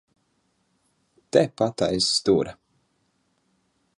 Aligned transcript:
Tepat 1.37 1.83
aiz 1.89 2.09
stūra. 2.15 2.57